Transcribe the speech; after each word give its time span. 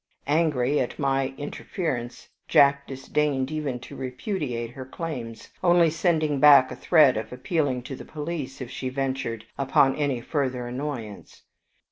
Angry 0.25 0.79
at 0.79 0.97
my 0.97 1.31
interference, 1.37 2.27
Jack 2.47 2.87
disdained 2.87 3.51
even 3.51 3.79
to 3.81 3.95
repudiate 3.95 4.71
her 4.71 4.83
claims, 4.83 5.49
only 5.63 5.91
sending 5.91 6.39
back 6.39 6.71
a 6.71 6.75
threat 6.75 7.17
of 7.17 7.31
appealing 7.31 7.83
to 7.83 7.95
the 7.95 8.03
police 8.03 8.61
if 8.61 8.71
she 8.71 8.89
ventured 8.89 9.45
upon 9.59 9.95
any 9.95 10.19
further 10.19 10.65
annoyance. 10.65 11.43